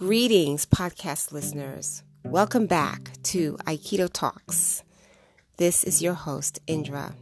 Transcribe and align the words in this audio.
Greetings, 0.00 0.64
podcast 0.64 1.30
listeners. 1.30 2.02
Welcome 2.24 2.64
back 2.64 3.12
to 3.24 3.58
Aikido 3.66 4.08
Talks. 4.10 4.82
This 5.58 5.84
is 5.84 6.00
your 6.00 6.14
host, 6.14 6.58
Indra. 6.66 7.14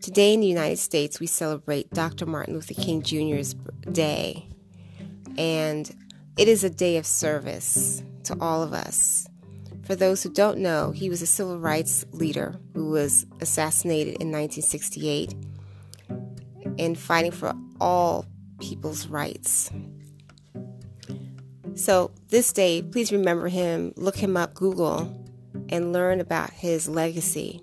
Today 0.00 0.34
in 0.34 0.40
the 0.40 0.48
United 0.48 0.78
States, 0.78 1.20
we 1.20 1.28
celebrate 1.28 1.88
Dr. 1.90 2.26
Martin 2.26 2.54
Luther 2.54 2.74
King 2.74 3.00
Jr.'s 3.00 3.54
day, 3.92 4.48
and 5.38 5.88
it 6.36 6.48
is 6.48 6.64
a 6.64 6.68
day 6.68 6.96
of 6.96 7.06
service 7.06 8.02
to 8.24 8.36
all 8.40 8.64
of 8.64 8.72
us. 8.72 9.28
For 9.84 9.94
those 9.94 10.24
who 10.24 10.30
don't 10.30 10.58
know, 10.58 10.90
he 10.90 11.08
was 11.08 11.22
a 11.22 11.26
civil 11.26 11.60
rights 11.60 12.04
leader 12.10 12.56
who 12.74 12.90
was 12.90 13.24
assassinated 13.40 14.14
in 14.14 14.32
1968 14.32 15.32
in 16.76 16.96
fighting 16.96 17.30
for 17.30 17.54
all 17.80 18.26
people's 18.58 19.06
rights. 19.06 19.70
So, 21.82 22.12
this 22.28 22.52
day, 22.52 22.80
please 22.80 23.10
remember 23.10 23.48
him, 23.48 23.92
look 23.96 24.14
him 24.14 24.36
up, 24.36 24.54
Google, 24.54 25.12
and 25.68 25.92
learn 25.92 26.20
about 26.20 26.50
his 26.50 26.88
legacy. 26.88 27.60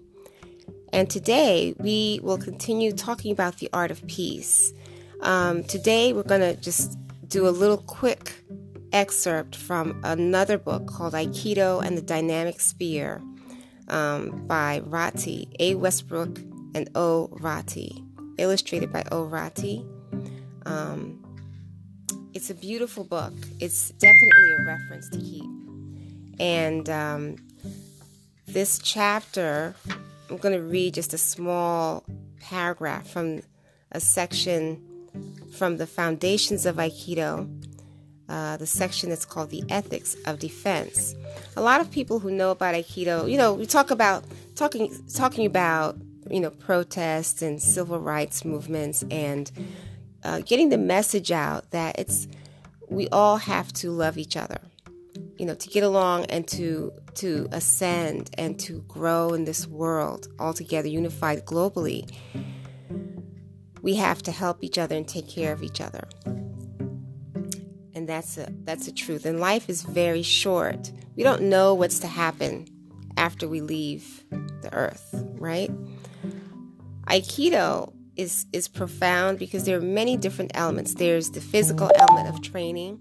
And 0.91 1.09
today, 1.09 1.73
we 1.77 2.19
will 2.21 2.37
continue 2.37 2.91
talking 2.91 3.31
about 3.31 3.59
the 3.59 3.69
art 3.71 3.91
of 3.91 4.05
peace. 4.07 4.73
Um, 5.21 5.63
today, 5.63 6.11
we're 6.11 6.23
going 6.23 6.41
to 6.41 6.57
just 6.57 6.97
do 7.29 7.47
a 7.47 7.49
little 7.49 7.77
quick 7.77 8.33
excerpt 8.91 9.55
from 9.55 10.01
another 10.03 10.57
book 10.57 10.85
called 10.85 11.13
Aikido 11.13 11.81
and 11.81 11.97
the 11.97 12.01
Dynamic 12.01 12.59
Sphere 12.59 13.21
um, 13.87 14.45
by 14.47 14.81
Ratti, 14.81 15.49
A. 15.61 15.75
Westbrook, 15.75 16.39
and 16.75 16.89
O. 16.93 17.29
Ratti, 17.39 18.05
illustrated 18.37 18.91
by 18.91 19.05
O. 19.13 19.23
Ratti. 19.23 19.87
Um, 20.65 21.23
it's 22.39 22.49
a 22.49 22.55
beautiful 22.55 23.03
book. 23.03 23.33
It's 23.59 23.89
definitely 23.89 24.53
a 24.53 24.63
reference 24.63 25.09
to 25.09 25.17
keep. 25.17 25.43
And 26.39 26.89
um, 26.89 27.35
this 28.47 28.79
chapter, 28.79 29.75
I'm 30.29 30.37
going 30.37 30.55
to 30.55 30.63
read 30.63 30.93
just 30.93 31.13
a 31.13 31.17
small 31.17 32.05
paragraph 32.39 33.09
from 33.09 33.41
a 33.91 33.99
section 33.99 34.81
from 35.51 35.75
the 35.75 35.85
Foundations 35.85 36.65
of 36.65 36.77
Aikido, 36.77 37.53
uh, 38.29 38.55
the 38.55 38.65
section 38.65 39.09
that's 39.09 39.25
called 39.25 39.49
the 39.49 39.65
Ethics 39.67 40.15
of 40.25 40.39
Defense. 40.39 41.15
A 41.57 41.61
lot 41.61 41.81
of 41.81 41.91
people 41.91 42.19
who 42.19 42.31
know 42.31 42.51
about 42.51 42.73
Aikido, 42.73 43.29
you 43.29 43.37
know, 43.37 43.53
we 43.53 43.65
talk 43.65 43.91
about 43.91 44.23
talking 44.55 44.95
talking 45.13 45.45
about 45.45 45.97
you 46.29 46.39
know 46.39 46.51
protests 46.51 47.41
and 47.41 47.61
civil 47.61 47.99
rights 47.99 48.45
movements 48.45 49.03
and 49.11 49.51
uh, 50.23 50.41
getting 50.41 50.69
the 50.69 50.77
message 50.77 51.31
out 51.31 51.71
that 51.71 51.97
it's 51.99 52.27
we 52.87 53.07
all 53.09 53.37
have 53.37 53.71
to 53.71 53.91
love 53.91 54.17
each 54.17 54.35
other 54.35 54.59
you 55.37 55.45
know 55.45 55.55
to 55.55 55.69
get 55.69 55.83
along 55.83 56.25
and 56.25 56.47
to 56.47 56.91
to 57.15 57.47
ascend 57.51 58.29
and 58.37 58.59
to 58.59 58.81
grow 58.87 59.33
in 59.33 59.45
this 59.45 59.67
world 59.67 60.27
all 60.39 60.53
together 60.53 60.87
unified 60.87 61.45
globally. 61.45 62.09
We 63.81 63.95
have 63.95 64.21
to 64.23 64.31
help 64.31 64.63
each 64.63 64.77
other 64.77 64.95
and 64.95 65.07
take 65.07 65.27
care 65.27 65.53
of 65.53 65.63
each 65.63 65.81
other. 65.81 66.07
And 67.93 68.07
that's 68.07 68.37
a 68.37 68.51
that's 68.63 68.87
a 68.87 68.93
truth. 68.93 69.25
And 69.25 69.39
life 69.39 69.69
is 69.69 69.83
very 69.83 70.21
short. 70.21 70.91
We 71.15 71.23
don't 71.23 71.43
know 71.43 71.73
what's 71.73 71.99
to 71.99 72.07
happen 72.07 72.67
after 73.17 73.47
we 73.47 73.61
leave 73.61 74.23
the 74.61 74.69
earth 74.73 75.13
right? 75.39 75.71
Aikido 77.07 77.93
is 78.19 78.45
is 78.51 78.67
profound 78.67 79.39
because 79.39 79.63
there 79.63 79.77
are 79.77 79.81
many 79.81 80.17
different 80.17 80.51
elements. 80.53 80.95
There's 80.95 81.31
the 81.31 81.41
physical 81.41 81.89
element 81.95 82.27
of 82.27 82.41
training, 82.41 82.99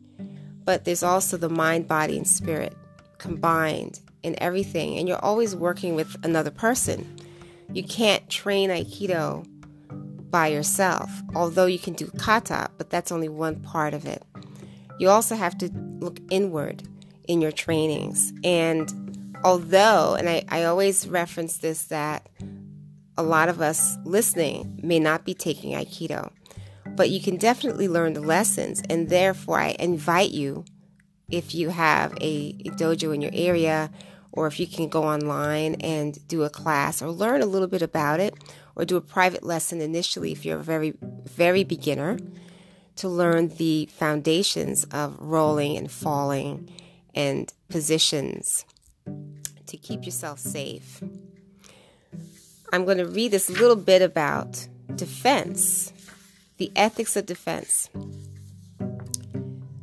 but 0.65 0.85
there's 0.85 1.03
also 1.03 1.37
the 1.37 1.49
mind, 1.49 1.89
body, 1.89 2.17
and 2.17 2.27
spirit 2.27 2.77
combined 3.19 4.01
in 4.23 4.41
everything. 4.41 4.97
And 4.97 5.09
you're 5.09 5.25
always 5.25 5.57
working 5.57 5.97
with 5.97 6.17
another 6.25 6.53
person. 6.53 7.19
You 7.73 7.83
can't 7.83 8.29
train 8.31 8.71
Aikido 8.71 9.45
by 10.31 10.49
yourself, 10.49 11.11
although 11.35 11.67
you 11.67 11.79
can 11.79 11.95
do 11.95 12.11
kata, 12.19 12.71
but 12.79 12.91
that's 12.91 13.11
only 13.11 13.29
one 13.29 13.57
part 13.61 13.95
of 13.95 14.07
it. 14.07 14.23
You 14.99 15.09
also 15.09 15.35
have 15.35 15.59
to 15.59 15.71
look 16.01 16.21
inward 16.31 16.83
in 17.27 17.41
your 17.41 17.53
trainings. 17.53 18.33
And 18.45 19.37
although, 19.43 20.15
and 20.15 20.29
I, 20.29 20.45
I 20.49 20.65
always 20.65 21.09
reference 21.09 21.59
this, 21.59 21.85
that 21.85 22.29
a 23.19 23.23
lot 23.23 23.49
of 23.49 23.61
us 23.61 23.99
listening 24.05 24.79
may 24.83 25.01
not 25.01 25.25
be 25.25 25.35
taking 25.35 25.73
Aikido, 25.73 26.31
but 26.87 27.11
you 27.11 27.21
can 27.21 27.37
definitely 27.37 27.89
learn 27.89 28.13
the 28.13 28.21
lessons. 28.21 28.81
And 28.89 29.09
therefore, 29.09 29.59
I 29.59 29.77
invite 29.79 30.31
you, 30.31 30.65
if 31.29 31.55
you 31.55 31.71
have 31.71 32.13
a, 32.21 32.57
a 32.65 32.71
dojo 32.71 33.13
in 33.13 33.21
your 33.21 33.33
area, 33.35 33.91
or 34.33 34.47
if 34.47 34.61
you 34.61 34.69
can 34.69 34.89
go 34.89 35.03
online 35.03 35.75
and 35.81 36.27
do 36.29 36.45
a 36.45 36.51
class 36.51 37.03
or 37.03 37.11
learn 37.11 37.43
a 37.43 37.47
little 37.47 37.67
bit 37.67 37.83
about 37.83 38.21
it, 38.21 38.35
or 38.77 38.85
do 38.85 38.97
a 38.97 39.01
private 39.01 39.43
lesson 39.43 39.81
initially 39.81 40.31
if 40.31 40.45
you're 40.45 40.61
a 40.61 40.63
very, 40.63 40.95
very 41.25 41.65
beginner, 41.65 42.19
to 42.95 43.09
learn 43.09 43.49
the 43.49 43.89
foundations 43.93 44.85
of 44.85 45.17
rolling 45.19 45.77
and 45.77 45.91
falling 45.91 46.71
and 47.15 47.53
positions 47.69 48.65
to 49.67 49.77
keep 49.77 50.05
yourself 50.05 50.39
safe. 50.39 51.03
I'm 52.71 52.85
going 52.85 52.99
to 52.99 53.07
read 53.07 53.31
this 53.31 53.49
little 53.49 53.77
bit 53.77 54.03
about 54.03 54.69
defense, 54.95 55.91
the 56.59 56.71
ethics 56.77 57.17
of 57.17 57.25
defense. 57.25 57.89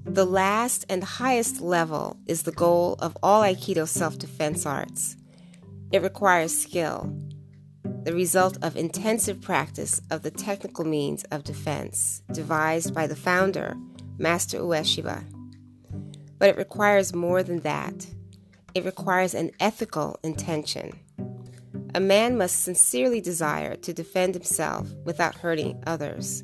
The 0.06 0.26
last 0.26 0.86
and 0.88 1.04
highest 1.04 1.62
level 1.62 2.18
is 2.28 2.44
the 2.44 2.52
goal 2.52 2.96
of 3.00 3.18
all 3.24 3.42
Aikido 3.42 3.88
self 3.88 4.20
defense 4.20 4.68
arts. 4.68 5.18
It 5.92 6.04
requires 6.04 6.56
skill, 6.56 7.12
the 8.04 8.14
result 8.14 8.60
of 8.62 8.78
intensive 8.78 9.42
practice 9.42 10.00
of 10.12 10.22
the 10.22 10.30
technical 10.30 10.86
means 10.86 11.24
of 11.32 11.44
defense 11.44 12.22
devised 12.32 12.94
by 12.94 13.08
the 13.08 13.16
founder, 13.16 13.76
Master 14.20 14.60
Ueshiba. 14.60 15.24
But 16.38 16.50
it 16.50 16.58
requires 16.58 17.16
more 17.16 17.42
than 17.42 17.62
that. 17.62 18.06
It 18.76 18.86
requires 18.86 19.34
an 19.34 19.52
ethical 19.60 20.20
intention. 20.24 21.00
A 21.96 22.00
man 22.02 22.38
must 22.38 22.62
sincerely 22.62 23.22
desire 23.22 23.78
to 23.78 23.94
defend 23.94 24.34
himself 24.34 24.94
without 25.06 25.36
hurting 25.36 25.82
others. 25.88 26.44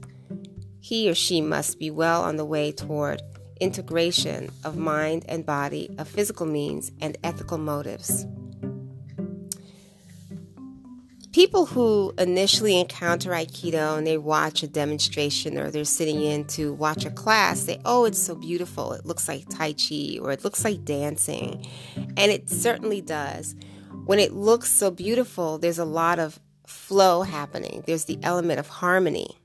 He 0.79 1.09
or 1.09 1.13
she 1.13 1.41
must 1.41 1.77
be 1.77 1.91
well 1.91 2.23
on 2.23 2.37
the 2.37 2.45
way 2.45 2.71
toward 2.71 3.21
integration 3.59 4.49
of 4.63 4.77
mind 4.77 5.25
and 5.27 5.45
body, 5.45 5.93
of 5.97 6.07
physical 6.07 6.45
means 6.45 6.93
and 7.01 7.17
ethical 7.21 7.57
motives. 7.57 8.25
People 11.33 11.65
who 11.65 12.13
initially 12.17 12.79
encounter 12.79 13.31
Aikido 13.31 13.97
and 13.97 14.07
they 14.07 14.17
watch 14.17 14.63
a 14.63 14.67
demonstration 14.67 15.57
or 15.57 15.69
they're 15.69 15.83
sitting 15.83 16.21
in 16.21 16.45
to 16.45 16.73
watch 16.75 17.03
a 17.03 17.11
class 17.11 17.59
say, 17.59 17.81
Oh, 17.83 18.05
it's 18.05 18.19
so 18.19 18.35
beautiful. 18.35 18.93
It 18.93 19.05
looks 19.05 19.27
like 19.27 19.49
Tai 19.49 19.73
Chi 19.73 20.17
or 20.21 20.31
it 20.31 20.45
looks 20.45 20.63
like 20.63 20.85
dancing. 20.85 21.67
And 21.95 22.31
it 22.31 22.49
certainly 22.49 23.01
does 23.01 23.53
when 24.05 24.19
it 24.19 24.33
looks 24.33 24.71
so 24.71 24.91
beautiful, 24.91 25.57
there's 25.57 25.79
a 25.79 25.85
lot 25.85 26.19
of 26.19 26.39
flow 26.65 27.21
happening. 27.21 27.83
There's 27.85 28.05
the 28.05 28.19
element 28.23 28.59
of 28.59 28.67
harmony, 28.67 29.37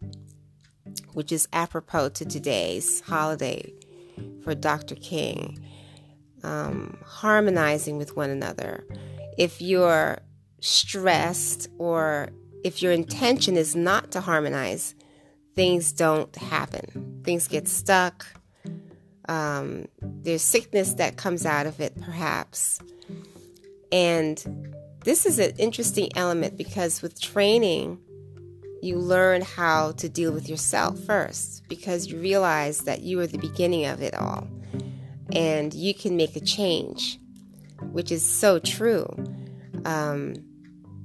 which 1.13 1.33
is 1.33 1.49
apropos 1.53 2.11
to 2.11 2.25
today's 2.25 3.01
holiday 3.01 3.73
for 4.43 4.55
Dr. 4.55 4.95
King. 4.95 5.63
Um, 6.43 6.99
harmonizing 7.05 7.99
with 7.99 8.15
one 8.15 8.31
another. 8.31 8.85
If 9.37 9.61
you're 9.61 10.19
stressed 10.61 11.69
or 11.79 12.29
if 12.63 12.83
your 12.83 12.93
intention 12.93 13.57
is 13.57 13.75
not 13.75 14.13
to 14.13 14.21
harmonize, 14.21 14.95
things 15.55 15.93
don't 15.93 16.35
happen. 16.37 17.23
Things 17.25 17.49
get 17.49 17.67
stuck. 17.67 18.27
Um, 19.29 19.87
there's 20.01 20.43
sickness 20.43 20.95
that 20.95 21.17
comes 21.17 21.45
out 21.45 21.67
of 21.67 21.81
it, 21.81 22.01
perhaps. 22.01 22.81
And 23.93 24.75
this 25.05 25.27
is 25.27 25.39
an 25.39 25.53
interesting 25.59 26.11
element 26.17 26.57
because 26.57 27.03
with 27.03 27.21
training, 27.21 27.99
you 28.83 28.99
learn 28.99 29.43
how 29.43 29.93
to 29.93 30.09
deal 30.09 30.33
with 30.33 30.49
yourself 30.49 30.99
first 31.01 31.63
because 31.69 32.07
you 32.09 32.19
realize 32.19 32.81
that 32.81 33.03
you 33.03 33.19
are 33.21 33.27
the 33.27 33.39
beginning 33.39 33.87
of 33.87 34.03
it 34.03 34.15
all 34.15 34.49
and 35.33 35.75
you 35.75 35.95
can 35.95 36.17
make 36.17 36.37
a 36.37 36.41
change, 36.41 37.19
which 37.93 38.13
is 38.13 38.29
so 38.29 38.59
true. 38.59 39.07
Um, 39.85 40.35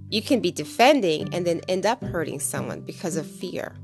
you 0.10 0.22
can 0.22 0.42
be 0.42 0.52
defending 0.52 1.34
and 1.34 1.46
then 1.46 1.62
end 1.68 1.86
up 1.86 2.04
hurting 2.04 2.40
someone 2.40 2.82
because 2.82 3.16
of 3.16 3.30
fear. 3.30 3.76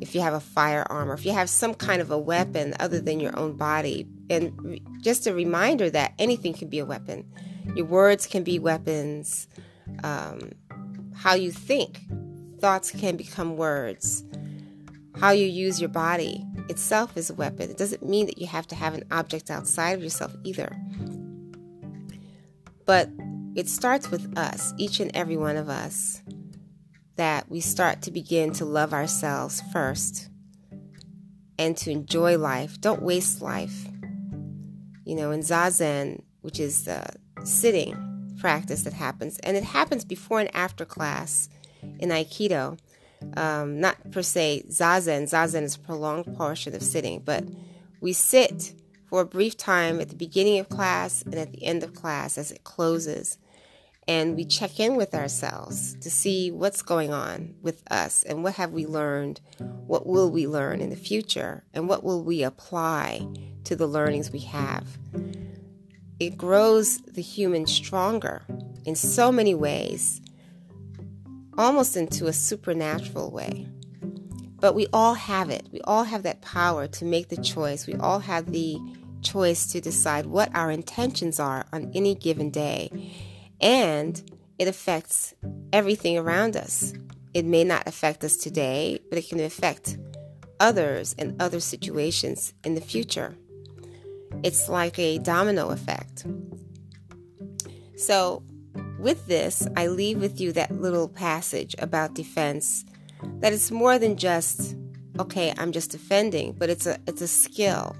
If 0.00 0.14
you 0.14 0.20
have 0.20 0.34
a 0.34 0.40
firearm 0.40 1.10
or 1.10 1.14
if 1.14 1.24
you 1.24 1.32
have 1.32 1.48
some 1.48 1.72
kind 1.74 2.02
of 2.02 2.10
a 2.10 2.18
weapon 2.18 2.74
other 2.80 3.00
than 3.00 3.20
your 3.20 3.38
own 3.38 3.56
body, 3.56 4.06
and 4.28 4.80
just 5.00 5.26
a 5.26 5.32
reminder 5.32 5.88
that 5.90 6.14
anything 6.18 6.52
can 6.52 6.68
be 6.68 6.80
a 6.80 6.84
weapon 6.84 7.24
your 7.74 7.86
words 7.86 8.26
can 8.26 8.42
be 8.42 8.58
weapons. 8.58 9.48
Um, 10.04 10.52
how 11.14 11.34
you 11.34 11.50
think, 11.50 12.00
thoughts 12.60 12.90
can 12.90 13.16
become 13.16 13.56
words. 13.56 14.24
How 15.18 15.30
you 15.30 15.46
use 15.46 15.80
your 15.80 15.88
body 15.88 16.44
itself 16.68 17.16
is 17.16 17.30
a 17.30 17.34
weapon. 17.34 17.70
It 17.70 17.78
doesn't 17.78 18.06
mean 18.06 18.26
that 18.26 18.38
you 18.38 18.46
have 18.46 18.66
to 18.68 18.74
have 18.74 18.94
an 18.94 19.04
object 19.10 19.50
outside 19.50 19.92
of 19.92 20.02
yourself 20.02 20.34
either. 20.44 20.76
But 22.84 23.08
it 23.54 23.68
starts 23.68 24.10
with 24.10 24.36
us, 24.38 24.74
each 24.76 25.00
and 25.00 25.10
every 25.14 25.36
one 25.36 25.56
of 25.56 25.68
us, 25.68 26.22
that 27.16 27.48
we 27.50 27.60
start 27.60 28.02
to 28.02 28.10
begin 28.10 28.52
to 28.52 28.66
love 28.66 28.92
ourselves 28.92 29.62
first 29.72 30.28
and 31.58 31.76
to 31.78 31.90
enjoy 31.90 32.36
life. 32.36 32.80
Don't 32.80 33.02
waste 33.02 33.40
life. 33.40 33.86
You 35.04 35.16
know, 35.16 35.30
in 35.30 35.40
Zazen, 35.40 36.22
which 36.42 36.60
is 36.60 36.84
the 36.84 37.06
sitting 37.46 38.36
practice 38.38 38.82
that 38.82 38.92
happens, 38.92 39.38
and 39.38 39.56
it 39.56 39.64
happens 39.64 40.04
before 40.04 40.40
and 40.40 40.54
after 40.54 40.84
class 40.84 41.48
in 41.98 42.10
Aikido. 42.10 42.78
Um, 43.36 43.80
not 43.80 44.10
per 44.10 44.22
se 44.22 44.64
Zazen. 44.68 45.22
Zazen 45.22 45.62
is 45.62 45.76
a 45.76 45.78
prolonged 45.78 46.36
portion 46.36 46.74
of 46.74 46.82
sitting, 46.82 47.22
but 47.24 47.44
we 48.00 48.12
sit 48.12 48.74
for 49.06 49.22
a 49.22 49.26
brief 49.26 49.56
time 49.56 50.00
at 50.00 50.10
the 50.10 50.16
beginning 50.16 50.58
of 50.58 50.68
class 50.68 51.22
and 51.22 51.34
at 51.34 51.52
the 51.52 51.64
end 51.64 51.82
of 51.82 51.94
class 51.94 52.36
as 52.36 52.50
it 52.50 52.64
closes 52.64 53.38
and 54.08 54.36
we 54.36 54.44
check 54.44 54.78
in 54.78 54.96
with 54.96 55.14
ourselves 55.14 55.94
to 56.00 56.10
see 56.10 56.50
what's 56.50 56.82
going 56.82 57.12
on 57.12 57.54
with 57.62 57.82
us 57.90 58.22
and 58.22 58.42
what 58.44 58.54
have 58.54 58.72
we 58.72 58.86
learned 58.86 59.40
what 59.58 60.06
will 60.06 60.30
we 60.30 60.46
learn 60.46 60.80
in 60.80 60.90
the 60.90 60.96
future 60.96 61.64
and 61.74 61.88
what 61.88 62.04
will 62.04 62.22
we 62.22 62.42
apply 62.42 63.26
to 63.64 63.74
the 63.74 63.86
learnings 63.86 64.30
we 64.30 64.40
have 64.40 64.86
it 66.20 66.36
grows 66.36 66.98
the 66.98 67.22
human 67.22 67.66
stronger 67.66 68.42
in 68.84 68.94
so 68.94 69.30
many 69.30 69.54
ways 69.54 70.20
almost 71.58 71.96
into 71.96 72.26
a 72.26 72.32
supernatural 72.32 73.30
way 73.30 73.66
but 74.60 74.74
we 74.74 74.86
all 74.92 75.14
have 75.14 75.50
it 75.50 75.68
we 75.72 75.80
all 75.82 76.04
have 76.04 76.22
that 76.22 76.40
power 76.40 76.86
to 76.86 77.04
make 77.04 77.28
the 77.28 77.42
choice 77.42 77.86
we 77.86 77.94
all 77.94 78.18
have 78.18 78.52
the 78.52 78.78
choice 79.22 79.66
to 79.66 79.80
decide 79.80 80.26
what 80.26 80.54
our 80.54 80.70
intentions 80.70 81.40
are 81.40 81.66
on 81.72 81.90
any 81.94 82.14
given 82.14 82.50
day 82.50 82.90
and 83.60 84.22
it 84.58 84.68
affects 84.68 85.34
everything 85.72 86.16
around 86.16 86.56
us. 86.56 86.94
It 87.34 87.44
may 87.44 87.64
not 87.64 87.86
affect 87.86 88.24
us 88.24 88.36
today, 88.36 89.00
but 89.10 89.18
it 89.18 89.28
can 89.28 89.40
affect 89.40 89.98
others 90.58 91.14
and 91.18 91.40
other 91.40 91.60
situations 91.60 92.54
in 92.64 92.74
the 92.74 92.80
future. 92.80 93.36
It's 94.42 94.68
like 94.68 94.98
a 94.98 95.18
domino 95.18 95.70
effect. 95.70 96.26
So, 97.96 98.42
with 98.98 99.26
this, 99.26 99.66
I 99.76 99.88
leave 99.88 100.20
with 100.20 100.40
you 100.40 100.52
that 100.52 100.70
little 100.70 101.08
passage 101.08 101.74
about 101.78 102.14
defense 102.14 102.84
that 103.40 103.52
it's 103.52 103.70
more 103.70 103.98
than 103.98 104.16
just 104.16 104.76
okay, 105.18 105.52
I'm 105.56 105.72
just 105.72 105.90
defending, 105.90 106.52
but 106.52 106.68
it's 106.68 106.86
a 106.86 106.98
it's 107.06 107.22
a 107.22 107.28
skill 107.28 107.96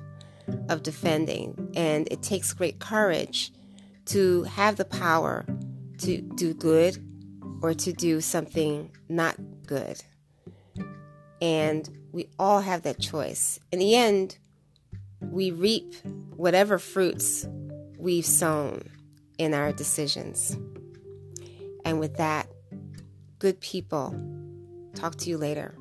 of 0.69 0.83
defending 0.83 1.73
and 1.75 2.07
it 2.11 2.23
takes 2.23 2.53
great 2.53 2.79
courage 2.79 3.53
to 4.07 4.45
have 4.45 4.77
the 4.77 4.85
power 4.85 5.45
to 5.99 6.21
do 6.21 6.55
good 6.55 7.03
or 7.63 7.75
to 7.75 7.93
do 7.93 8.21
something 8.21 8.91
not 9.09 9.37
good. 9.67 10.03
And 11.41 11.89
we 12.13 12.29
all 12.39 12.61
have 12.61 12.83
that 12.83 13.01
choice. 13.01 13.59
In 13.73 13.79
the 13.79 13.95
end, 13.95 14.39
we 15.21 15.51
reap 15.51 15.95
whatever 16.37 16.79
fruits 16.79 17.47
we've 17.99 18.27
sown 18.27 18.83
in 19.39 19.55
our 19.55 19.73
decisions. 19.73 20.57
And 21.85 22.01
with 22.01 22.17
that, 22.17 22.49
good 23.39 23.61
people, 23.61 24.15
talk 24.95 25.17
to 25.17 25.31
you 25.31 25.39
later. 25.39 25.75